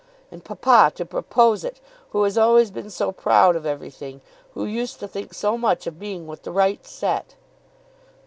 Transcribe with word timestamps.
And 0.31 0.43
papa 0.43 0.91
to 0.95 1.05
propose 1.05 1.63
it, 1.63 1.79
who 2.09 2.23
has 2.23 2.35
always 2.35 2.71
been 2.71 2.89
so 2.89 3.11
proud 3.11 3.55
of 3.55 3.67
everything, 3.67 4.21
who 4.55 4.65
used 4.65 4.99
to 5.01 5.07
think 5.07 5.31
so 5.31 5.59
much 5.59 5.85
of 5.85 5.99
being 5.99 6.25
with 6.25 6.41
the 6.41 6.51
right 6.51 6.83
set." 6.87 7.35